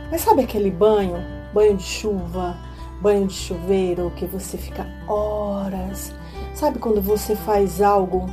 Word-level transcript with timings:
Mas 0.10 0.22
sabe 0.22 0.42
aquele 0.42 0.72
banho? 0.72 1.18
Banho 1.54 1.78
de 1.78 1.84
chuva, 1.84 2.58
banho 3.00 3.28
de 3.28 3.36
chuveiro 3.36 4.12
que 4.16 4.26
você 4.26 4.58
fica 4.58 4.88
horas. 5.08 6.12
Sabe 6.56 6.80
quando 6.80 7.00
você 7.00 7.36
faz 7.36 7.80
algo 7.80 8.26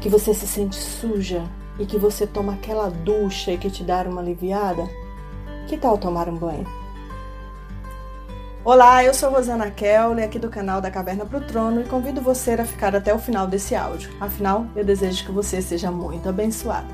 que 0.00 0.08
você 0.08 0.32
se 0.32 0.46
sente 0.46 0.76
suja 0.76 1.42
e 1.76 1.86
que 1.86 1.98
você 1.98 2.24
toma 2.24 2.52
aquela 2.52 2.88
ducha 2.88 3.50
e 3.50 3.58
que 3.58 3.68
te 3.68 3.82
dá 3.82 4.02
uma 4.02 4.20
aliviada? 4.20 4.88
Que 5.66 5.76
tal 5.76 5.98
tomar 5.98 6.28
um 6.28 6.36
banho? 6.36 6.83
Olá, 8.64 9.04
eu 9.04 9.12
sou 9.12 9.30
Rosana 9.30 9.70
Kelly, 9.70 10.22
aqui 10.22 10.38
do 10.38 10.48
canal 10.48 10.80
da 10.80 10.90
Caverna 10.90 11.26
para 11.26 11.36
o 11.36 11.40
Trono 11.42 11.82
e 11.82 11.84
convido 11.84 12.22
você 12.22 12.52
a 12.52 12.64
ficar 12.64 12.96
até 12.96 13.12
o 13.12 13.18
final 13.18 13.46
desse 13.46 13.74
áudio. 13.74 14.10
Afinal, 14.18 14.66
eu 14.74 14.82
desejo 14.82 15.22
que 15.26 15.30
você 15.30 15.60
seja 15.60 15.90
muito 15.90 16.30
abençoado. 16.30 16.88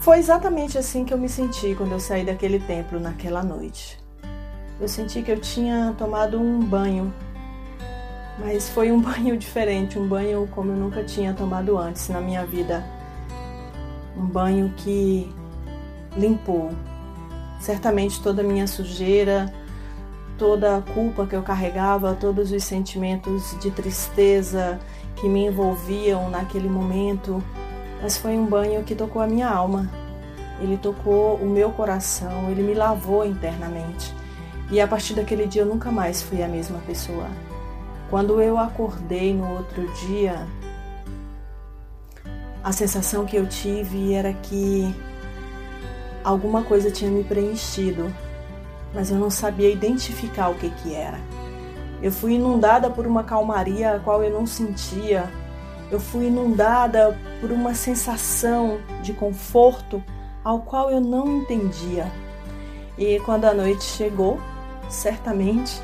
Foi 0.00 0.18
exatamente 0.18 0.76
assim 0.76 1.04
que 1.04 1.14
eu 1.14 1.18
me 1.18 1.28
senti 1.28 1.76
quando 1.76 1.92
eu 1.92 2.00
saí 2.00 2.24
daquele 2.24 2.58
templo 2.58 2.98
naquela 2.98 3.40
noite. 3.44 4.02
Eu 4.80 4.88
senti 4.88 5.22
que 5.22 5.30
eu 5.30 5.38
tinha 5.38 5.94
tomado 5.96 6.40
um 6.40 6.58
banho, 6.58 7.14
mas 8.40 8.68
foi 8.68 8.90
um 8.90 8.98
banho 9.00 9.36
diferente, 9.36 9.96
um 9.96 10.08
banho 10.08 10.48
como 10.52 10.72
eu 10.72 10.76
nunca 10.76 11.04
tinha 11.04 11.32
tomado 11.32 11.78
antes 11.78 12.08
na 12.08 12.20
minha 12.20 12.44
vida. 12.44 12.84
Um 14.16 14.26
banho 14.26 14.74
que 14.76 15.32
limpou. 16.16 16.72
Certamente 17.64 18.20
toda 18.20 18.42
a 18.42 18.44
minha 18.44 18.66
sujeira, 18.66 19.50
toda 20.36 20.76
a 20.76 20.82
culpa 20.82 21.26
que 21.26 21.34
eu 21.34 21.42
carregava, 21.42 22.12
todos 22.12 22.52
os 22.52 22.62
sentimentos 22.62 23.58
de 23.58 23.70
tristeza 23.70 24.78
que 25.16 25.26
me 25.26 25.46
envolviam 25.46 26.28
naquele 26.28 26.68
momento, 26.68 27.42
mas 28.02 28.18
foi 28.18 28.32
um 28.32 28.44
banho 28.44 28.84
que 28.84 28.94
tocou 28.94 29.22
a 29.22 29.26
minha 29.26 29.48
alma. 29.48 29.90
Ele 30.60 30.76
tocou 30.76 31.36
o 31.36 31.46
meu 31.46 31.70
coração, 31.70 32.50
ele 32.50 32.62
me 32.62 32.74
lavou 32.74 33.24
internamente. 33.24 34.12
E 34.70 34.78
a 34.78 34.86
partir 34.86 35.14
daquele 35.14 35.46
dia 35.46 35.62
eu 35.62 35.66
nunca 35.66 35.90
mais 35.90 36.20
fui 36.20 36.42
a 36.42 36.48
mesma 36.48 36.80
pessoa. 36.80 37.28
Quando 38.10 38.42
eu 38.42 38.58
acordei 38.58 39.32
no 39.32 39.50
outro 39.50 39.90
dia, 40.06 40.46
a 42.62 42.72
sensação 42.72 43.24
que 43.24 43.36
eu 43.36 43.46
tive 43.46 44.12
era 44.12 44.34
que 44.34 44.94
alguma 46.24 46.62
coisa 46.62 46.90
tinha 46.90 47.10
me 47.10 47.22
preenchido, 47.22 48.12
mas 48.94 49.10
eu 49.10 49.18
não 49.18 49.30
sabia 49.30 49.70
identificar 49.70 50.48
o 50.48 50.54
que 50.54 50.70
que 50.70 50.94
era. 50.94 51.20
Eu 52.02 52.10
fui 52.10 52.34
inundada 52.34 52.90
por 52.90 53.06
uma 53.06 53.22
calmaria 53.22 53.94
a 53.94 53.98
qual 54.00 54.24
eu 54.24 54.32
não 54.32 54.46
sentia. 54.46 55.30
Eu 55.90 56.00
fui 56.00 56.26
inundada 56.26 57.16
por 57.40 57.52
uma 57.52 57.74
sensação 57.74 58.78
de 59.02 59.12
conforto 59.12 60.02
ao 60.42 60.60
qual 60.60 60.90
eu 60.90 61.00
não 61.00 61.38
entendia. 61.38 62.10
E 62.96 63.20
quando 63.20 63.44
a 63.44 63.54
noite 63.54 63.84
chegou, 63.84 64.38
certamente, 64.88 65.80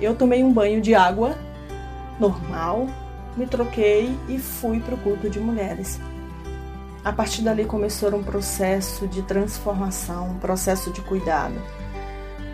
eu 0.00 0.14
tomei 0.14 0.42
um 0.42 0.52
banho 0.52 0.80
de 0.80 0.94
água 0.94 1.36
normal, 2.18 2.86
me 3.36 3.46
troquei 3.46 4.16
e 4.28 4.38
fui 4.38 4.80
para 4.80 4.94
o 4.94 4.98
culto 4.98 5.28
de 5.28 5.40
mulheres. 5.40 6.00
A 7.04 7.12
partir 7.12 7.42
dali 7.42 7.66
começou 7.66 8.14
um 8.16 8.22
processo 8.22 9.06
de 9.06 9.20
transformação, 9.20 10.30
um 10.30 10.38
processo 10.38 10.90
de 10.90 11.02
cuidado. 11.02 11.54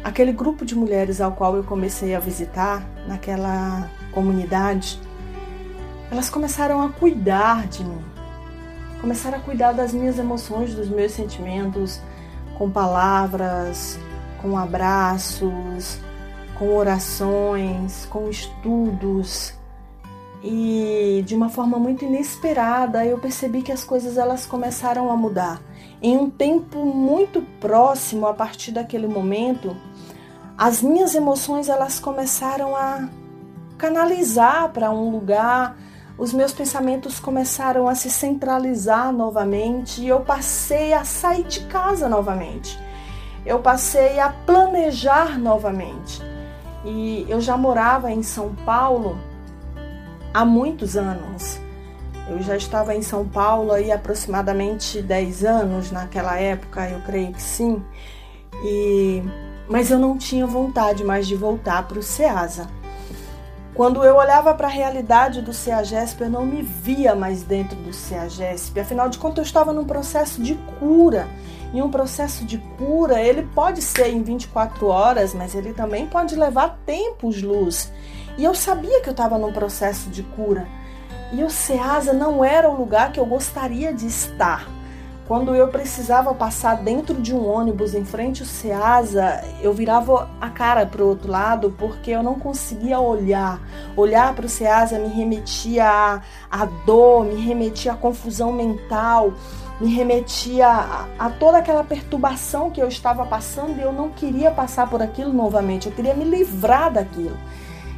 Aquele 0.02 0.32
grupo 0.32 0.64
de 0.64 0.74
mulheres 0.74 1.20
ao 1.20 1.30
qual 1.30 1.54
eu 1.54 1.62
comecei 1.62 2.16
a 2.16 2.18
visitar, 2.18 2.84
naquela 3.06 3.88
comunidade, 4.10 5.00
elas 6.10 6.28
começaram 6.28 6.82
a 6.82 6.88
cuidar 6.88 7.68
de 7.68 7.84
mim, 7.84 8.04
começaram 9.00 9.38
a 9.38 9.40
cuidar 9.40 9.70
das 9.70 9.94
minhas 9.94 10.18
emoções, 10.18 10.74
dos 10.74 10.88
meus 10.88 11.12
sentimentos, 11.12 12.00
com 12.58 12.68
palavras, 12.68 14.00
com 14.42 14.58
abraços, 14.58 16.00
com 16.58 16.74
orações, 16.74 18.04
com 18.06 18.28
estudos, 18.28 19.54
e 20.42 21.22
de 21.26 21.34
uma 21.34 21.48
forma 21.48 21.78
muito 21.78 22.04
inesperada 22.04 23.04
eu 23.04 23.18
percebi 23.18 23.62
que 23.62 23.72
as 23.72 23.84
coisas 23.84 24.16
elas 24.16 24.46
começaram 24.46 25.10
a 25.10 25.16
mudar. 25.16 25.60
Em 26.00 26.16
um 26.16 26.30
tempo 26.30 26.84
muito 26.84 27.42
próximo 27.60 28.26
a 28.26 28.32
partir 28.32 28.72
daquele 28.72 29.06
momento, 29.06 29.76
as 30.56 30.82
minhas 30.82 31.14
emoções 31.14 31.68
elas 31.68 32.00
começaram 32.00 32.74
a 32.74 33.08
canalizar 33.76 34.70
para 34.70 34.90
um 34.90 35.10
lugar, 35.10 35.76
os 36.16 36.32
meus 36.32 36.52
pensamentos 36.52 37.18
começaram 37.18 37.88
a 37.88 37.94
se 37.94 38.10
centralizar 38.10 39.12
novamente 39.12 40.02
e 40.02 40.08
eu 40.08 40.20
passei 40.20 40.92
a 40.92 41.04
sair 41.04 41.44
de 41.44 41.60
casa 41.66 42.08
novamente. 42.08 42.78
Eu 43.44 43.60
passei 43.60 44.20
a 44.20 44.28
planejar 44.28 45.38
novamente. 45.38 46.20
E 46.84 47.26
eu 47.28 47.40
já 47.40 47.56
morava 47.56 48.10
em 48.10 48.22
São 48.22 48.54
Paulo 48.66 49.18
há 50.32 50.44
muitos 50.44 50.96
anos. 50.96 51.60
Eu 52.28 52.40
já 52.42 52.56
estava 52.56 52.94
em 52.94 53.02
São 53.02 53.26
Paulo 53.26 53.72
há 53.72 53.94
aproximadamente 53.94 55.02
10 55.02 55.44
anos 55.44 55.90
naquela 55.90 56.38
época, 56.38 56.88
eu 56.88 57.00
creio 57.00 57.32
que 57.32 57.42
sim. 57.42 57.82
E 58.64 59.22
mas 59.70 59.88
eu 59.88 60.00
não 60.00 60.18
tinha 60.18 60.44
vontade 60.48 61.04
mais 61.04 61.28
de 61.28 61.36
voltar 61.36 61.86
para 61.86 62.00
o 62.00 62.02
Ceasa. 62.02 62.68
Quando 63.72 64.02
eu 64.02 64.16
olhava 64.16 64.52
para 64.52 64.66
a 64.66 64.70
realidade 64.70 65.40
do 65.40 65.52
CEAGESP, 65.52 66.22
eu 66.22 66.28
não 66.28 66.44
me 66.44 66.60
via 66.60 67.14
mais 67.14 67.44
dentro 67.44 67.76
do 67.76 67.92
CEAGESP. 67.92 68.80
Afinal 68.80 69.08
de 69.08 69.16
contas, 69.16 69.38
eu 69.38 69.44
estava 69.44 69.72
num 69.72 69.84
processo 69.84 70.42
de 70.42 70.56
cura. 70.80 71.28
E 71.72 71.80
um 71.80 71.88
processo 71.88 72.44
de 72.44 72.58
cura, 72.76 73.22
ele 73.22 73.48
pode 73.54 73.80
ser 73.80 74.08
em 74.08 74.24
24 74.24 74.88
horas, 74.88 75.32
mas 75.32 75.54
ele 75.54 75.72
também 75.72 76.04
pode 76.06 76.34
levar 76.34 76.80
tempos 76.84 77.40
luz. 77.40 77.92
E 78.36 78.44
eu 78.44 78.54
sabia 78.54 79.00
que 79.00 79.08
eu 79.08 79.12
estava 79.12 79.38
num 79.38 79.52
processo 79.52 80.08
de 80.10 80.22
cura. 80.22 80.66
E 81.32 81.44
o 81.44 81.50
SEASA 81.50 82.12
não 82.12 82.44
era 82.44 82.68
o 82.68 82.76
lugar 82.76 83.12
que 83.12 83.20
eu 83.20 83.26
gostaria 83.26 83.92
de 83.92 84.06
estar. 84.06 84.66
Quando 85.30 85.54
eu 85.54 85.68
precisava 85.68 86.34
passar 86.34 86.82
dentro 86.82 87.14
de 87.14 87.32
um 87.32 87.46
ônibus 87.46 87.94
em 87.94 88.04
frente 88.04 88.42
ao 88.42 88.48
SEASA, 88.48 89.44
eu 89.62 89.72
virava 89.72 90.28
a 90.40 90.50
cara 90.50 90.84
para 90.84 91.04
o 91.04 91.06
outro 91.06 91.30
lado 91.30 91.72
porque 91.78 92.10
eu 92.10 92.20
não 92.20 92.34
conseguia 92.34 92.98
olhar. 92.98 93.60
Olhar 93.96 94.34
para 94.34 94.46
o 94.46 94.48
SEASA 94.48 94.98
me 94.98 95.06
remetia 95.06 95.86
a, 95.86 96.20
a 96.50 96.64
dor, 96.84 97.26
me 97.26 97.40
remetia 97.40 97.92
a 97.92 97.96
confusão 97.96 98.52
mental, 98.52 99.32
me 99.80 99.94
remetia 99.94 100.66
a, 100.66 101.06
a 101.16 101.30
toda 101.30 101.58
aquela 101.58 101.84
perturbação 101.84 102.68
que 102.68 102.82
eu 102.82 102.88
estava 102.88 103.24
passando 103.24 103.78
e 103.78 103.82
eu 103.82 103.92
não 103.92 104.10
queria 104.10 104.50
passar 104.50 104.90
por 104.90 105.00
aquilo 105.00 105.32
novamente, 105.32 105.86
eu 105.86 105.92
queria 105.92 106.12
me 106.12 106.24
livrar 106.24 106.92
daquilo. 106.92 107.36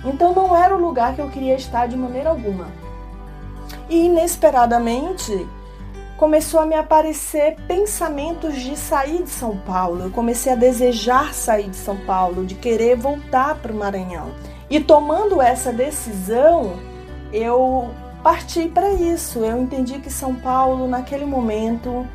Então 0.04 0.34
não 0.34 0.56
era 0.56 0.74
o 0.74 0.80
lugar 0.80 1.14
que 1.14 1.20
eu 1.20 1.28
queria 1.28 1.54
estar 1.54 1.86
de 1.86 1.96
maneira 1.96 2.30
alguma. 2.30 2.66
E 3.88 4.06
inesperadamente 4.06 5.46
começou 6.16 6.60
a 6.60 6.66
me 6.66 6.74
aparecer 6.74 7.56
pensamentos 7.66 8.54
de 8.54 8.76
sair 8.76 9.22
de 9.22 9.30
São 9.30 9.56
Paulo. 9.56 10.04
Eu 10.04 10.10
comecei 10.10 10.52
a 10.52 10.56
desejar 10.56 11.34
sair 11.34 11.68
de 11.68 11.76
São 11.76 11.96
Paulo, 11.96 12.44
de 12.44 12.54
querer 12.54 12.96
voltar 12.96 13.56
para 13.56 13.72
o 13.72 13.76
Maranhão. 13.76 14.30
E 14.70 14.80
tomando 14.80 15.42
essa 15.42 15.72
decisão, 15.72 16.74
eu 17.32 17.90
parti 18.22 18.68
para 18.68 18.92
isso. 18.92 19.40
Eu 19.40 19.60
entendi 19.60 19.98
que 19.98 20.10
São 20.10 20.34
Paulo, 20.34 20.86
naquele 20.86 21.24
momento, 21.24 22.06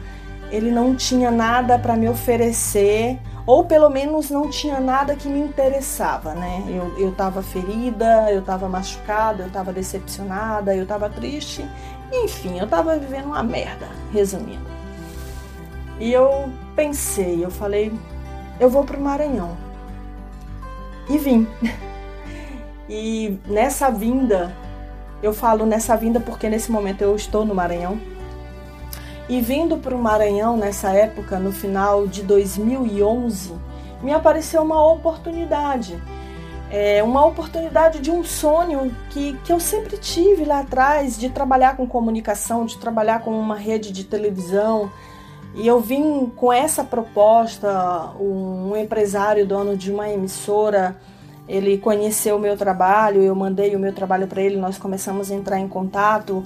ele 0.50 0.72
não 0.72 0.96
tinha 0.96 1.30
nada 1.30 1.78
para 1.78 1.96
me 1.96 2.08
oferecer 2.08 3.20
ou 3.48 3.64
pelo 3.64 3.90
menos 3.90 4.30
não 4.30 4.50
tinha 4.50 4.78
nada 4.82 5.16
que 5.16 5.30
me 5.30 5.40
interessava, 5.40 6.36
né? 6.36 6.66
Eu 6.98 7.12
estava 7.12 7.42
ferida, 7.42 8.30
eu 8.30 8.42
estava 8.42 8.68
machucada, 8.68 9.44
eu 9.44 9.48
estava 9.48 9.72
decepcionada, 9.72 10.76
eu 10.76 10.84
estava 10.84 11.10
triste, 11.10 11.66
enfim, 12.12 12.60
eu 12.60 12.66
estava 12.66 12.98
vivendo 12.98 13.28
uma 13.28 13.42
merda, 13.42 13.88
resumindo. 14.12 14.68
E 15.98 16.12
eu 16.12 16.52
pensei, 16.76 17.44
eu 17.44 17.50
falei, 17.50 17.94
eu 18.60 18.70
vou 18.70 18.84
para 18.84 18.98
o 18.98 19.02
Maranhão. 19.02 19.58
E 21.10 21.18
vim. 21.18 21.48
E 22.90 23.38
nessa 23.46 23.90
vinda, 23.90 24.56
eu 25.22 25.34
falo 25.34 25.66
nessa 25.66 25.98
vinda 25.98 26.22
porque 26.22 26.48
nesse 26.48 26.72
momento 26.72 27.02
eu 27.02 27.14
estou 27.18 27.44
no 27.46 27.54
Maranhão 27.54 28.00
e 29.30 29.42
vindo 29.42 29.78
para 29.78 29.96
o 29.96 30.00
Maranhão 30.00 30.56
nessa 30.56 30.90
época, 30.90 31.38
no 31.38 31.52
final 31.52 32.08
de 32.08 32.24
2011, 32.24 33.54
me 34.02 34.14
apareceu 34.14 34.62
uma 34.62 34.84
oportunidade. 34.86 36.02
É 36.70 37.02
uma 37.02 37.26
oportunidade 37.26 38.00
de 38.00 38.12
um 38.12 38.24
sonho 38.24 38.94
que, 39.10 39.38
que 39.44 39.52
eu 39.52 39.60
sempre 39.60 39.98
tive 39.98 40.46
lá 40.46 40.60
atrás, 40.60 41.18
de 41.18 41.30
trabalhar 41.30 41.76
com 41.76 41.88
comunicação, 41.88 42.66
de 42.66 42.78
trabalhar 42.78 43.22
com 43.22 43.32
uma 43.32 43.56
rede 43.56 43.92
de 43.92 44.04
televisão. 44.04 44.92
E 45.56 45.66
eu 45.66 45.80
vim 45.80 46.32
com 46.36 46.52
essa 46.52 46.84
proposta, 46.84 48.12
um 48.20 48.76
empresário 48.78 49.46
dono 49.46 49.76
de 49.76 49.92
uma 49.92 50.10
emissora, 50.10 50.98
ele 51.48 51.78
conheceu 51.78 52.36
o 52.36 52.40
meu 52.40 52.58
trabalho, 52.58 53.22
eu 53.22 53.34
mandei 53.34 53.76
o 53.76 53.80
meu 53.80 53.94
trabalho 53.94 54.28
para 54.28 54.42
ele, 54.42 54.58
nós 54.58 54.78
começamos 54.78 55.32
a 55.32 55.36
entrar 55.36 55.60
em 55.60 55.68
contato 55.68 56.46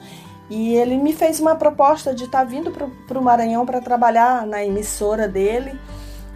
e 0.51 0.75
ele 0.75 0.97
me 0.97 1.13
fez 1.13 1.39
uma 1.39 1.55
proposta 1.55 2.13
de 2.13 2.25
estar 2.25 2.39
tá 2.39 2.43
vindo 2.43 2.71
para 2.71 3.17
o 3.17 3.23
Maranhão 3.23 3.65
para 3.65 3.79
trabalhar 3.79 4.45
na 4.45 4.61
emissora 4.61 5.25
dele. 5.25 5.79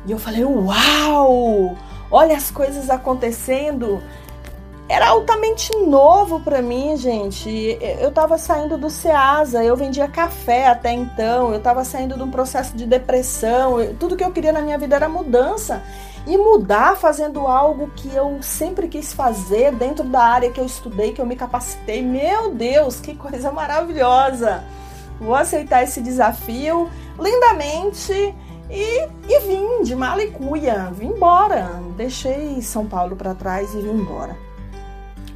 E 0.07 0.11
eu 0.13 0.17
falei: 0.17 0.45
Uau! 0.45 1.75
Olha 2.09 2.37
as 2.37 2.49
coisas 2.49 2.89
acontecendo 2.89 4.01
era 4.87 5.09
altamente 5.09 5.75
novo 5.79 6.39
para 6.39 6.61
mim, 6.61 6.95
gente. 6.95 7.77
Eu 7.99 8.09
estava 8.09 8.37
saindo 8.37 8.77
do 8.77 8.89
Ceasa, 8.89 9.63
eu 9.63 9.75
vendia 9.75 10.07
café 10.07 10.67
até 10.67 10.93
então, 10.93 11.51
eu 11.51 11.57
estava 11.57 11.83
saindo 11.83 12.15
de 12.15 12.23
um 12.23 12.29
processo 12.29 12.77
de 12.77 12.85
depressão. 12.85 13.77
tudo 13.99 14.15
que 14.15 14.23
eu 14.23 14.31
queria 14.31 14.53
na 14.53 14.61
minha 14.61 14.77
vida 14.77 14.95
era 14.95 15.09
mudança. 15.09 15.83
E 16.25 16.37
mudar 16.37 16.97
fazendo 16.97 17.41
algo 17.47 17.91
que 17.95 18.13
eu 18.13 18.41
sempre 18.41 18.87
quis 18.87 19.13
fazer 19.13 19.71
dentro 19.73 20.03
da 20.03 20.23
área 20.23 20.51
que 20.51 20.59
eu 20.59 20.65
estudei, 20.65 21.13
que 21.13 21.21
eu 21.21 21.25
me 21.25 21.35
capacitei. 21.35 22.01
Meu 22.01 22.51
Deus, 22.51 22.99
que 22.99 23.15
coisa 23.15 23.51
maravilhosa! 23.51 24.63
Vou 25.19 25.35
aceitar 25.35 25.83
esse 25.83 26.01
desafio 26.01 26.89
lindamente 27.19 28.35
e, 28.69 29.07
e 29.29 29.39
vim 29.47 29.83
de 29.83 29.95
mala 29.95 30.23
e 30.23 30.31
cuia, 30.31 30.91
vim 30.91 31.07
embora. 31.07 31.69
Deixei 31.95 32.61
São 32.61 32.85
Paulo 32.85 33.15
para 33.15 33.35
trás 33.35 33.73
e 33.73 33.81
vim 33.81 33.91
embora. 33.91 34.35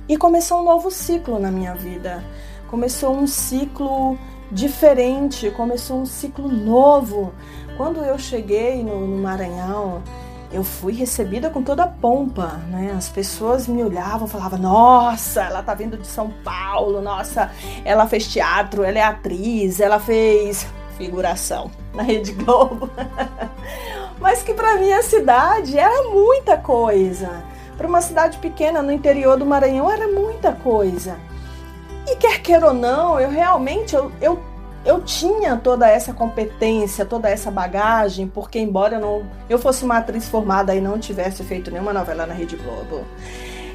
E 0.07 0.17
começou 0.17 0.61
um 0.61 0.63
novo 0.63 0.89
ciclo 0.89 1.39
na 1.39 1.51
minha 1.51 1.75
vida. 1.75 2.23
Começou 2.67 3.15
um 3.15 3.27
ciclo 3.27 4.17
diferente, 4.51 5.51
começou 5.51 6.01
um 6.01 6.05
ciclo 6.05 6.47
novo. 6.47 7.31
Quando 7.77 8.03
eu 8.03 8.17
cheguei 8.17 8.83
no, 8.83 9.07
no 9.07 9.21
Maranhão, 9.21 10.01
eu 10.51 10.63
fui 10.63 10.93
recebida 10.93 11.49
com 11.49 11.61
toda 11.61 11.83
a 11.83 11.87
pompa, 11.87 12.59
né? 12.69 12.93
As 12.97 13.07
pessoas 13.07 13.67
me 13.67 13.83
olhavam, 13.83 14.27
falavam: 14.27 14.59
"Nossa, 14.59 15.43
ela 15.43 15.61
tá 15.61 15.73
vindo 15.73 15.97
de 15.97 16.07
São 16.07 16.31
Paulo. 16.43 17.01
Nossa, 17.01 17.51
ela 17.85 18.07
fez 18.07 18.27
teatro, 18.27 18.83
ela 18.83 18.97
é 18.97 19.03
atriz, 19.03 19.79
ela 19.79 19.99
fez 19.99 20.67
figuração 20.97 21.69
na 21.93 22.03
Rede 22.03 22.31
Globo". 22.33 22.89
Mas 24.19 24.43
que 24.43 24.53
para 24.53 24.75
minha 24.75 25.01
cidade 25.03 25.77
era 25.77 26.09
muita 26.09 26.57
coisa 26.57 27.43
para 27.79 27.87
uma 27.87 28.01
cidade 28.01 28.37
pequena 28.39 28.81
no 28.81 28.91
interior 28.91 29.37
do 29.37 29.45
Maranhão 29.45 29.89
era 29.89 30.05
muita 30.05 30.51
coisa. 30.51 31.17
E 32.05 32.17
quer 32.17 32.41
queira 32.41 32.67
ou 32.67 32.73
não, 32.73 33.17
eu 33.17 33.29
realmente 33.29 33.95
eu, 33.95 34.11
eu, 34.19 34.37
eu 34.85 35.01
tinha 35.01 35.57
toda 35.57 35.87
essa 35.89 36.13
competência, 36.13 37.05
toda 37.05 37.29
essa 37.29 37.51
bagagem, 37.51 38.27
porque 38.27 38.59
embora 38.59 38.95
eu, 38.95 38.99
não, 38.99 39.23
eu 39.49 39.59
fosse 39.59 39.83
uma 39.83 39.97
atriz 39.97 40.27
formada 40.27 40.73
e 40.73 40.81
não 40.81 40.97
tivesse 40.97 41.43
feito 41.43 41.69
nenhuma 41.69 41.93
novela 41.93 42.25
na 42.25 42.33
Rede 42.33 42.55
Globo, 42.55 43.03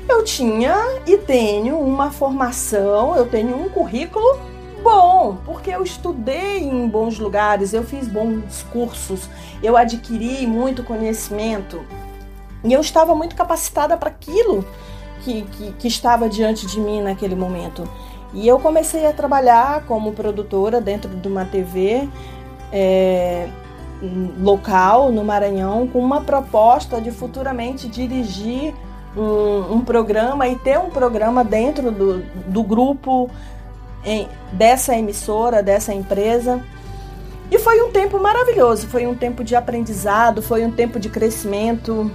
eu 0.08 0.24
tinha 0.24 0.74
e 1.06 1.16
tenho 1.18 1.78
uma 1.78 2.10
formação, 2.10 3.16
eu 3.16 3.26
tenho 3.26 3.56
um 3.56 3.68
currículo 3.68 4.38
bom, 4.82 5.38
porque 5.46 5.70
eu 5.70 5.82
estudei 5.82 6.58
em 6.58 6.86
bons 6.86 7.18
lugares, 7.18 7.72
eu 7.72 7.82
fiz 7.82 8.06
bons 8.06 8.62
cursos, 8.70 9.28
eu 9.62 9.76
adquiri 9.76 10.46
muito 10.46 10.82
conhecimento. 10.82 11.82
E 12.62 12.72
eu 12.72 12.80
estava 12.80 13.14
muito 13.14 13.34
capacitada 13.34 13.96
para 13.96 14.08
aquilo 14.08 14.64
que, 15.22 15.42
que, 15.42 15.72
que 15.72 15.88
estava 15.88 16.28
diante 16.28 16.66
de 16.66 16.78
mim 16.78 17.02
naquele 17.02 17.34
momento. 17.34 17.88
E 18.34 18.48
eu 18.48 18.58
comecei 18.58 19.06
a 19.06 19.12
trabalhar 19.12 19.84
como 19.86 20.12
produtora 20.12 20.80
dentro 20.80 21.08
de 21.08 21.28
uma 21.28 21.44
TV 21.44 22.08
é, 22.72 23.48
local 24.40 25.12
no 25.12 25.24
Maranhão 25.24 25.86
com 25.86 26.00
uma 26.00 26.20
proposta 26.20 27.00
de 27.00 27.12
futuramente 27.12 27.88
dirigir 27.88 28.74
um, 29.16 29.74
um 29.74 29.80
programa 29.80 30.48
e 30.48 30.56
ter 30.56 30.78
um 30.78 30.90
programa 30.90 31.44
dentro 31.44 31.92
do, 31.92 32.22
do 32.48 32.62
grupo 32.64 33.30
em, 34.04 34.28
dessa 34.52 34.96
emissora, 34.96 35.62
dessa 35.62 35.94
empresa. 35.94 36.60
E 37.50 37.58
foi 37.58 37.80
um 37.82 37.92
tempo 37.92 38.18
maravilhoso, 38.20 38.88
foi 38.88 39.06
um 39.06 39.14
tempo 39.14 39.44
de 39.44 39.54
aprendizado, 39.54 40.42
foi 40.42 40.64
um 40.64 40.72
tempo 40.72 40.98
de 40.98 41.08
crescimento, 41.08 42.10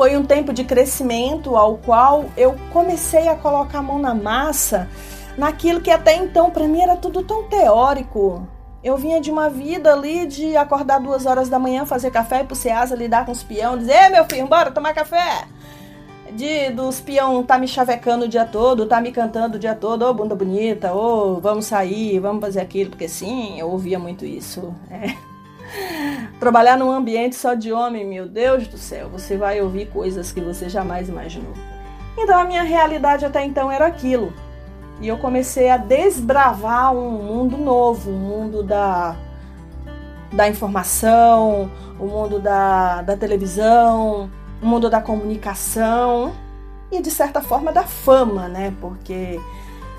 foi 0.00 0.16
um 0.16 0.24
tempo 0.24 0.50
de 0.50 0.64
crescimento 0.64 1.54
ao 1.54 1.76
qual 1.76 2.24
eu 2.34 2.56
comecei 2.72 3.28
a 3.28 3.34
colocar 3.34 3.80
a 3.80 3.82
mão 3.82 3.98
na 3.98 4.14
massa 4.14 4.88
naquilo 5.36 5.82
que 5.82 5.90
até 5.90 6.16
então 6.16 6.48
para 6.48 6.66
mim 6.66 6.80
era 6.80 6.96
tudo 6.96 7.22
tão 7.22 7.42
teórico. 7.50 8.48
Eu 8.82 8.96
vinha 8.96 9.20
de 9.20 9.30
uma 9.30 9.50
vida 9.50 9.92
ali 9.92 10.24
de 10.24 10.56
acordar 10.56 11.00
duas 11.00 11.26
horas 11.26 11.50
da 11.50 11.58
manhã, 11.58 11.84
fazer 11.84 12.10
café, 12.10 12.40
ir 12.40 12.46
pro 12.46 12.56
Ceasa, 12.56 12.96
lidar 12.96 13.26
com 13.26 13.32
os 13.32 13.42
peão, 13.42 13.76
dizer, 13.76 14.08
meu 14.08 14.24
filho, 14.24 14.46
bora 14.46 14.70
tomar 14.70 14.94
café. 14.94 15.46
De, 16.32 16.70
dos 16.70 16.98
peão 16.98 17.42
tá 17.42 17.58
me 17.58 17.68
chavecando 17.68 18.24
o 18.24 18.28
dia 18.28 18.46
todo, 18.46 18.86
tá 18.86 19.02
me 19.02 19.12
cantando 19.12 19.56
o 19.58 19.60
dia 19.60 19.74
todo, 19.74 20.06
ô 20.06 20.08
oh, 20.08 20.14
bunda 20.14 20.34
bonita, 20.34 20.94
ô 20.94 21.34
oh, 21.34 21.40
vamos 21.42 21.66
sair, 21.66 22.18
vamos 22.20 22.40
fazer 22.40 22.62
aquilo, 22.62 22.88
porque 22.88 23.06
sim, 23.06 23.60
eu 23.60 23.68
ouvia 23.68 23.98
muito 23.98 24.24
isso. 24.24 24.74
É. 24.90 25.14
Trabalhar 26.40 26.78
num 26.78 26.90
ambiente 26.90 27.36
só 27.36 27.52
de 27.52 27.70
homem, 27.70 28.06
meu 28.06 28.26
Deus 28.26 28.66
do 28.66 28.78
céu, 28.78 29.10
você 29.10 29.36
vai 29.36 29.60
ouvir 29.60 29.90
coisas 29.90 30.32
que 30.32 30.40
você 30.40 30.70
jamais 30.70 31.10
imaginou. 31.10 31.52
Então 32.16 32.40
a 32.40 32.44
minha 32.44 32.62
realidade 32.62 33.26
até 33.26 33.44
então 33.44 33.70
era 33.70 33.86
aquilo. 33.86 34.32
E 35.02 35.08
eu 35.08 35.18
comecei 35.18 35.68
a 35.68 35.76
desbravar 35.76 36.94
um 36.94 37.10
mundo 37.10 37.58
novo, 37.58 38.10
um 38.10 38.18
mundo 38.18 38.62
da, 38.62 39.14
da 40.32 40.48
informação, 40.48 41.70
o 41.98 42.04
um 42.04 42.08
mundo 42.08 42.38
da, 42.38 43.02
da 43.02 43.18
televisão, 43.18 44.30
o 44.62 44.66
um 44.66 44.68
mundo 44.68 44.88
da 44.88 45.02
comunicação 45.02 46.32
e 46.90 47.02
de 47.02 47.10
certa 47.10 47.42
forma 47.42 47.70
da 47.70 47.82
fama, 47.82 48.48
né? 48.48 48.74
Porque 48.80 49.38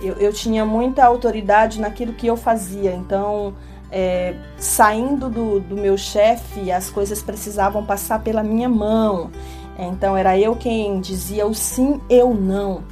eu, 0.01 0.15
eu 0.15 0.33
tinha 0.33 0.65
muita 0.65 1.05
autoridade 1.05 1.79
naquilo 1.79 2.13
que 2.13 2.25
eu 2.25 2.35
fazia. 2.35 2.93
Então 2.93 3.53
é, 3.91 4.33
saindo 4.57 5.29
do, 5.29 5.59
do 5.59 5.75
meu 5.75 5.97
chefe, 5.97 6.71
as 6.71 6.89
coisas 6.89 7.21
precisavam 7.21 7.85
passar 7.85 8.23
pela 8.23 8.41
minha 8.41 8.69
mão. 8.69 9.29
Então 9.77 10.15
era 10.15 10.37
eu 10.37 10.55
quem 10.55 10.99
dizia 11.01 11.45
o 11.45 11.53
sim, 11.53 11.99
eu 12.09 12.33
não. 12.33 12.83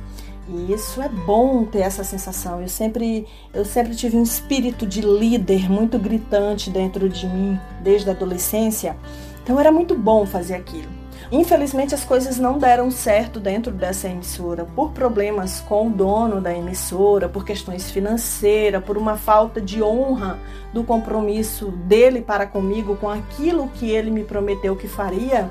E 0.47 0.73
isso 0.73 1.01
é 1.01 1.07
bom 1.07 1.63
ter 1.63 1.79
essa 1.79 2.03
sensação. 2.03 2.61
Eu 2.61 2.67
sempre, 2.67 3.27
eu 3.53 3.63
sempre 3.63 3.95
tive 3.95 4.17
um 4.17 4.23
espírito 4.23 4.87
de 4.87 5.01
líder 5.01 5.69
muito 5.69 5.99
gritante 5.99 6.71
dentro 6.71 7.07
de 7.07 7.27
mim 7.27 7.59
desde 7.81 8.09
a 8.09 8.13
adolescência. 8.13 8.97
Então 9.43 9.59
era 9.59 9.71
muito 9.71 9.95
bom 9.95 10.25
fazer 10.25 10.55
aquilo. 10.55 10.98
Infelizmente 11.31 11.93
as 11.93 12.03
coisas 12.03 12.39
não 12.39 12.57
deram 12.57 12.89
certo 12.89 13.39
dentro 13.39 13.71
dessa 13.71 14.07
emissora 14.07 14.65
por 14.65 14.91
problemas 14.91 15.59
com 15.59 15.87
o 15.87 15.89
dono 15.91 16.41
da 16.41 16.51
emissora, 16.51 17.29
por 17.29 17.45
questões 17.45 17.91
financeiras, 17.91 18.83
por 18.83 18.97
uma 18.97 19.15
falta 19.15 19.61
de 19.61 19.83
honra 19.83 20.39
do 20.73 20.83
compromisso 20.83 21.67
dele 21.67 22.21
para 22.21 22.47
comigo 22.47 22.95
com 22.95 23.07
aquilo 23.07 23.67
que 23.75 23.91
ele 23.91 24.09
me 24.09 24.23
prometeu 24.23 24.75
que 24.75 24.87
faria. 24.87 25.47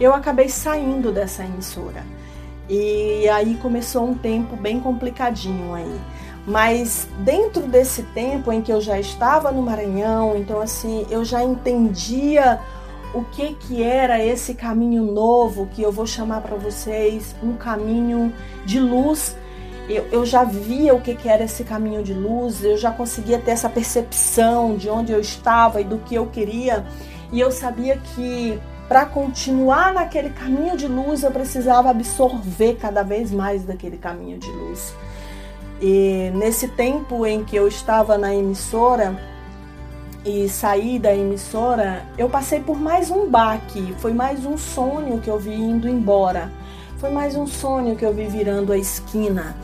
Eu 0.00 0.12
acabei 0.12 0.48
saindo 0.48 1.12
dessa 1.12 1.44
emissora. 1.44 2.04
E 2.68 3.28
aí 3.28 3.56
começou 3.62 4.04
um 4.04 4.14
tempo 4.14 4.56
bem 4.56 4.80
complicadinho 4.80 5.74
aí. 5.74 6.00
Mas 6.44 7.08
dentro 7.20 7.62
desse 7.62 8.02
tempo 8.02 8.50
em 8.50 8.60
que 8.60 8.72
eu 8.72 8.80
já 8.80 8.98
estava 8.98 9.52
no 9.52 9.62
Maranhão, 9.62 10.36
então 10.36 10.60
assim, 10.60 11.06
eu 11.08 11.24
já 11.24 11.42
entendia 11.42 12.60
o 13.14 13.24
que 13.24 13.54
que 13.54 13.82
era 13.82 14.22
esse 14.22 14.54
caminho 14.54 15.04
novo 15.04 15.68
que 15.72 15.80
eu 15.80 15.92
vou 15.92 16.06
chamar 16.06 16.40
para 16.40 16.56
vocês, 16.56 17.34
um 17.42 17.54
caminho 17.54 18.32
de 18.66 18.80
luz. 18.80 19.36
Eu, 19.88 20.06
eu 20.10 20.26
já 20.26 20.44
via 20.44 20.94
o 20.94 21.00
que, 21.00 21.14
que 21.14 21.28
era 21.28 21.44
esse 21.44 21.62
caminho 21.62 22.02
de 22.02 22.12
luz, 22.12 22.64
eu 22.64 22.76
já 22.76 22.90
conseguia 22.90 23.38
ter 23.38 23.52
essa 23.52 23.68
percepção 23.68 24.76
de 24.76 24.88
onde 24.88 25.12
eu 25.12 25.20
estava 25.20 25.80
e 25.80 25.84
do 25.84 25.98
que 25.98 26.14
eu 26.14 26.26
queria, 26.26 26.84
e 27.30 27.38
eu 27.38 27.50
sabia 27.50 27.98
que 27.98 28.58
para 28.88 29.06
continuar 29.06 29.92
naquele 29.92 30.30
caminho 30.30 30.76
de 30.76 30.88
luz 30.88 31.22
eu 31.22 31.30
precisava 31.30 31.90
absorver 31.90 32.76
cada 32.76 33.02
vez 33.02 33.30
mais 33.30 33.62
daquele 33.64 33.96
caminho 33.96 34.38
de 34.38 34.50
luz. 34.50 34.94
E 35.80 36.30
nesse 36.34 36.68
tempo 36.68 37.26
em 37.26 37.44
que 37.44 37.54
eu 37.56 37.68
estava 37.68 38.16
na 38.16 38.34
emissora, 38.34 39.18
e 40.24 40.48
saí 40.48 40.98
da 40.98 41.14
emissora, 41.14 42.02
eu 42.16 42.30
passei 42.30 42.58
por 42.58 42.80
mais 42.80 43.10
um 43.10 43.28
baque, 43.28 43.94
foi 43.98 44.14
mais 44.14 44.46
um 44.46 44.56
sonho 44.56 45.20
que 45.20 45.28
eu 45.28 45.38
vi 45.38 45.54
indo 45.54 45.86
embora. 45.86 46.50
Foi 46.96 47.10
mais 47.10 47.36
um 47.36 47.46
sonho 47.46 47.94
que 47.94 48.04
eu 48.04 48.14
vi 48.14 48.26
virando 48.26 48.72
a 48.72 48.78
esquina. 48.78 49.54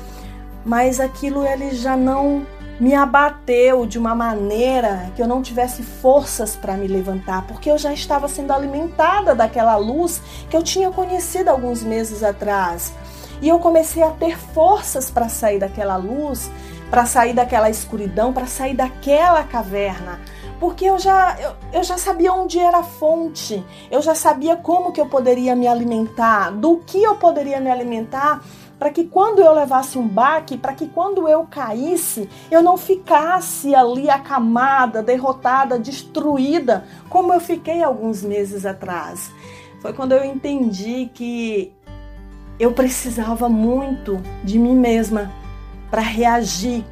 Mas 0.62 1.00
aquilo 1.00 1.46
ele 1.46 1.70
já 1.70 1.96
não 1.96 2.46
me 2.78 2.94
abateu 2.94 3.86
de 3.86 3.98
uma 3.98 4.14
maneira 4.14 5.10
que 5.16 5.22
eu 5.22 5.26
não 5.26 5.40
tivesse 5.40 5.82
forças 5.82 6.54
para 6.54 6.76
me 6.76 6.86
levantar, 6.86 7.46
porque 7.46 7.70
eu 7.70 7.78
já 7.78 7.94
estava 7.94 8.28
sendo 8.28 8.52
alimentada 8.52 9.34
daquela 9.34 9.76
luz 9.76 10.20
que 10.50 10.56
eu 10.56 10.62
tinha 10.62 10.90
conhecido 10.90 11.48
alguns 11.48 11.82
meses 11.82 12.22
atrás. 12.22 12.92
E 13.40 13.48
eu 13.48 13.58
comecei 13.58 14.02
a 14.02 14.10
ter 14.10 14.36
forças 14.38 15.10
para 15.10 15.30
sair 15.30 15.58
daquela 15.58 15.96
luz, 15.96 16.50
para 16.90 17.06
sair 17.06 17.32
daquela 17.32 17.70
escuridão, 17.70 18.34
para 18.34 18.46
sair 18.46 18.74
daquela 18.74 19.42
caverna 19.42 20.20
porque 20.60 20.84
eu 20.84 20.98
já, 20.98 21.36
eu, 21.40 21.52
eu 21.72 21.82
já 21.82 21.96
sabia 21.96 22.32
onde 22.32 22.58
era 22.58 22.78
a 22.78 22.82
fonte, 22.82 23.64
eu 23.90 24.02
já 24.02 24.14
sabia 24.14 24.54
como 24.54 24.92
que 24.92 25.00
eu 25.00 25.06
poderia 25.06 25.56
me 25.56 25.66
alimentar, 25.66 26.50
do 26.50 26.76
que 26.76 27.02
eu 27.02 27.16
poderia 27.16 27.58
me 27.58 27.70
alimentar 27.70 28.44
para 28.78 28.90
que 28.90 29.04
quando 29.04 29.40
eu 29.40 29.52
levasse 29.52 29.98
um 29.98 30.06
baque, 30.06 30.56
para 30.56 30.72
que 30.72 30.86
quando 30.86 31.28
eu 31.28 31.46
caísse, 31.50 32.28
eu 32.50 32.62
não 32.62 32.78
ficasse 32.78 33.74
ali 33.74 34.08
acamada, 34.08 35.02
derrotada, 35.02 35.78
destruída, 35.78 36.84
como 37.10 37.32
eu 37.32 37.40
fiquei 37.40 37.82
alguns 37.82 38.22
meses 38.22 38.64
atrás. 38.64 39.30
Foi 39.82 39.92
quando 39.92 40.12
eu 40.12 40.24
entendi 40.24 41.10
que 41.12 41.74
eu 42.58 42.72
precisava 42.72 43.50
muito 43.50 44.20
de 44.44 44.58
mim 44.58 44.74
mesma 44.74 45.30
para 45.90 46.00
reagir. 46.00 46.84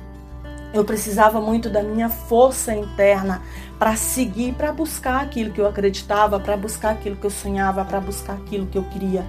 Eu 0.73 0.85
precisava 0.85 1.41
muito 1.41 1.71
da 1.71 1.83
minha 1.83 2.09
força 2.09 2.75
interna 2.75 3.43
para 3.79 3.97
seguir, 3.97 4.55
para 4.55 4.73
buscar 4.73 5.23
aquilo 5.23 5.51
que 5.51 5.61
eu 5.61 5.67
acreditava, 5.67 6.39
para 6.39 6.57
buscar 6.57 6.91
aquilo 6.91 7.17
que 7.17 7.25
eu 7.25 7.31
sonhava, 7.31 7.85
para 7.85 8.01
buscar 8.01 8.35
aquilo 8.35 8.67
que 8.67 8.77
eu 8.77 8.85
queria. 8.85 9.25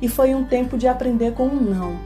E 0.00 0.08
foi 0.08 0.34
um 0.34 0.44
tempo 0.44 0.76
de 0.76 0.86
aprender 0.86 1.32
com 1.32 1.46
um 1.46 1.60
não. 1.60 1.96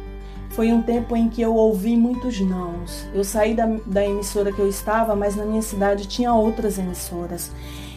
Foi 0.51 0.73
um 0.73 0.81
tempo 0.81 1.17
em 1.17 1.29
que 1.29 1.43
eu 1.43 1.55
ouvi 1.55 1.97
muitos 1.97 2.41
nãos. 2.41 3.07
Eu 3.13 3.25
saí 3.25 3.55
da, 3.55 3.67
da 3.85 4.05
emissora 4.07 4.53
que 4.53 4.59
eu 4.59 4.69
estava, 4.69 5.17
mas 5.17 5.35
na 5.35 5.45
minha 5.45 5.63
cidade 5.63 6.07
tinha 6.07 6.33
outras 6.33 6.79
emissoras. 6.79 7.51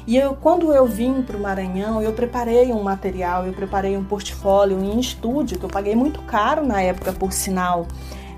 E 0.07 0.17
eu, 0.17 0.33
quando 0.33 0.73
eu 0.73 0.87
vim 0.87 1.21
para 1.21 1.37
o 1.37 1.39
Maranhão, 1.39 2.01
eu 2.01 2.11
preparei 2.13 2.73
um 2.73 2.81
material, 2.81 3.45
eu 3.45 3.53
preparei 3.53 3.95
um 3.95 4.03
portfólio 4.03 4.83
em 4.83 4.99
estúdio, 4.99 5.59
que 5.59 5.63
eu 5.63 5.69
paguei 5.69 5.95
muito 5.95 6.21
caro 6.23 6.65
na 6.65 6.81
época, 6.81 7.13
por 7.13 7.31
sinal. 7.31 7.87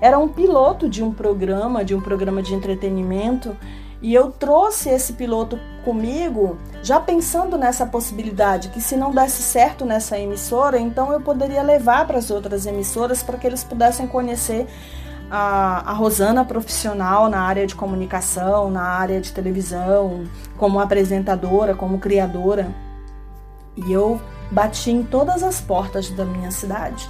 Era 0.02 0.18
um 0.18 0.26
piloto 0.26 0.88
de 0.88 1.00
um 1.00 1.14
programa, 1.14 1.84
de 1.84 1.94
um 1.94 2.00
programa 2.00 2.42
de 2.42 2.52
entretenimento, 2.56 3.56
e 4.02 4.12
eu 4.12 4.32
trouxe 4.32 4.88
esse 4.88 5.12
piloto 5.12 5.56
comigo, 5.84 6.58
já 6.82 6.98
pensando 6.98 7.56
nessa 7.56 7.86
possibilidade 7.86 8.70
que 8.70 8.80
se 8.80 8.96
não 8.96 9.12
desse 9.12 9.42
certo 9.42 9.84
nessa 9.84 10.18
emissora, 10.18 10.76
então 10.76 11.12
eu 11.12 11.20
poderia 11.20 11.62
levar 11.62 12.04
para 12.04 12.18
as 12.18 12.32
outras 12.32 12.66
emissoras 12.66 13.22
para 13.22 13.38
que 13.38 13.46
eles 13.46 13.62
pudessem 13.62 14.08
conhecer 14.08 14.66
a, 15.30 15.88
a 15.88 15.92
Rosana 15.92 16.44
profissional 16.44 17.30
na 17.30 17.42
área 17.42 17.64
de 17.64 17.76
comunicação, 17.76 18.72
na 18.72 18.82
área 18.82 19.20
de 19.20 19.30
televisão, 19.32 20.24
como 20.58 20.80
apresentadora, 20.80 21.76
como 21.76 22.00
criadora. 22.00 22.74
E 23.76 23.92
eu 23.92 24.20
bati 24.50 24.90
em 24.90 25.04
todas 25.04 25.44
as 25.44 25.60
portas 25.60 26.10
da 26.10 26.24
minha 26.24 26.50
cidade 26.50 27.08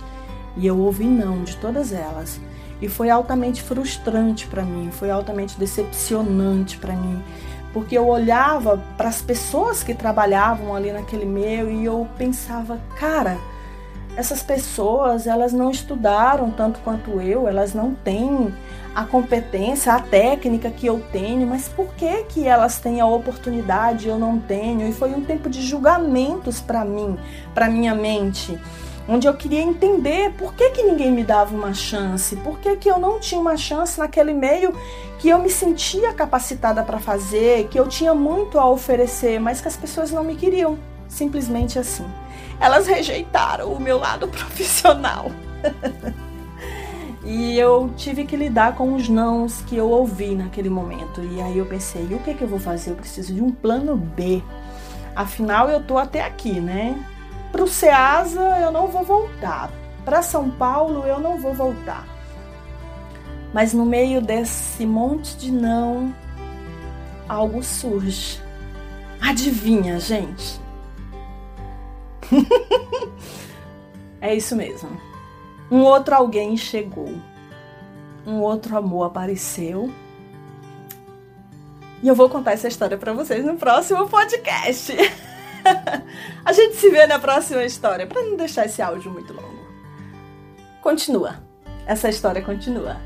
e 0.59 0.67
eu 0.67 0.79
ouvi 0.79 1.07
não 1.07 1.43
de 1.43 1.57
todas 1.57 1.91
elas. 1.91 2.39
E 2.83 2.89
foi 2.89 3.09
altamente 3.09 3.63
frustrante 3.63 4.49
para 4.49 4.65
mim, 4.65 4.91
foi 4.91 5.09
altamente 5.09 5.57
decepcionante 5.57 6.77
para 6.79 6.95
mim, 6.95 7.23
porque 7.73 7.97
eu 7.97 8.09
olhava 8.09 8.83
para 8.97 9.09
as 9.09 9.23
pessoas 9.23 9.85
que 9.85 9.95
trabalhavam 9.95 10.75
ali 10.75 10.91
naquele 10.91 11.25
meio 11.25 11.71
e 11.71 11.85
eu 11.85 12.09
pensava, 12.19 12.81
cara, 12.99 13.39
essas 14.17 14.43
pessoas, 14.43 15.29
elas 15.29 15.53
não 15.53 15.71
estudaram 15.71 16.51
tanto 16.51 16.81
quanto 16.81 17.21
eu, 17.21 17.47
elas 17.47 17.73
não 17.73 17.95
têm 17.95 18.53
a 18.97 19.05
competência, 19.05 19.95
a 19.95 20.01
técnica 20.01 20.69
que 20.69 20.87
eu 20.87 21.01
tenho, 21.13 21.47
mas 21.47 21.69
por 21.69 21.95
que 21.95 22.25
que 22.25 22.47
elas 22.49 22.81
têm 22.81 23.01
a 23.01 23.07
oportunidade 23.07 24.07
e 24.07 24.11
eu 24.11 24.19
não 24.19 24.41
tenho? 24.41 24.89
E 24.89 24.93
foi 24.93 25.15
um 25.15 25.25
tempo 25.25 25.49
de 25.49 25.63
julgamentos 25.63 26.61
para 26.61 26.85
mim, 26.85 27.17
para 27.55 27.71
minha 27.71 27.95
mente 27.95 28.59
onde 29.09 29.27
eu 29.27 29.35
queria 29.35 29.61
entender 29.61 30.33
por 30.33 30.55
que, 30.55 30.71
que 30.71 30.83
ninguém 30.83 31.11
me 31.11 31.25
dava 31.25 31.55
uma 31.55 31.75
chance, 31.75 32.37
por 32.37 32.59
que, 32.59 32.77
que 32.77 32.89
eu 32.89 32.99
não 32.99 33.19
tinha 33.19 33.41
uma 33.41 33.57
chance 33.57 33.99
naquele 33.99 34.33
meio 34.33 34.75
que 35.19 35.29
eu 35.29 35.39
me 35.39 35.51
sentia 35.51 36.13
capacitada 36.13 36.83
para 36.83 36.99
fazer, 36.99 37.69
que 37.69 37.79
eu 37.79 37.87
tinha 37.89 38.15
muito 38.15 38.59
a 38.59 38.69
oferecer, 38.69 39.39
mas 39.41 39.61
que 39.61 39.69
as 39.69 39.77
pessoas 39.77 40.11
não 40.11 40.25
me 40.25 40.35
queriam, 40.35 40.79
simplesmente 41.09 41.79
assim. 41.79 42.07
Elas 42.61 42.87
rejeitaram 42.87 43.73
o 43.73 43.81
meu 43.81 43.99
lado 43.99 44.27
profissional. 44.29 45.31
e 47.25 47.59
eu 47.59 47.93
tive 47.97 48.25
que 48.25 48.37
lidar 48.37 48.75
com 48.75 48.95
os 48.95 49.09
nãos 49.09 49.63
que 49.67 49.77
eu 49.77 49.89
ouvi 49.89 50.35
naquele 50.35 50.69
momento. 50.69 51.21
E 51.23 51.41
aí 51.41 51.59
eu 51.59 51.67
pensei, 51.67 52.03
o 52.13 52.19
que, 52.19 52.35
que 52.35 52.43
eu 52.43 52.49
vou 52.49 52.59
fazer? 52.59 52.91
Eu 52.91 52.97
preciso 52.97 53.33
de 53.35 53.43
um 53.43 53.51
plano 53.51 53.97
B. 53.97 54.43
Afinal, 55.15 55.69
eu 55.69 55.83
tô 55.83 55.99
até 55.99 56.25
aqui, 56.25 56.61
né? 56.61 56.99
Para 57.53 57.63
o 57.63 57.69
Ceasa 57.69 58.41
eu 58.61 58.73
não 58.73 58.89
vou 58.89 59.05
voltar. 59.05 59.71
Para 60.05 60.23
São 60.23 60.51
Paulo 60.51 61.07
eu 61.07 61.21
não 61.21 61.39
vou 61.39 61.53
voltar. 61.53 62.09
Mas 63.53 63.75
no 63.75 63.85
meio 63.85 64.23
desse 64.23 64.87
monte 64.87 65.37
de 65.37 65.53
não, 65.53 66.15
algo 67.29 67.63
surge. 67.63 68.41
Adivinha, 69.21 70.01
gente? 70.01 70.59
é 74.21 74.35
isso 74.35 74.57
mesmo. 74.57 74.99
Um 75.71 75.83
outro 75.83 76.15
alguém 76.15 76.57
chegou. 76.57 77.15
Um 78.27 78.41
outro 78.41 78.77
amor 78.77 79.05
apareceu. 79.05 79.93
E 82.03 82.09
eu 82.09 82.15
vou 82.15 82.29
contar 82.29 82.53
essa 82.53 82.69
história 82.69 82.97
para 82.97 83.13
vocês 83.13 83.45
no 83.45 83.57
próximo 83.57 84.09
podcast. 84.09 84.97
A 86.45 86.53
gente 86.53 86.77
se 86.77 86.91
vê 86.91 87.07
na 87.07 87.19
próxima 87.19 87.65
história, 87.65 88.07
para 88.07 88.23
não 88.23 88.37
deixar 88.37 88.67
esse 88.67 88.83
áudio 88.83 89.11
muito 89.11 89.33
longo. 89.33 89.63
Continua. 90.81 91.37
Essa 91.87 92.09
história 92.09 92.43
continua. 92.43 92.97